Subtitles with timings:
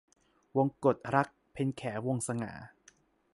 [0.57, 2.51] วงกตรัก- เพ็ญแข วงศ์สง่า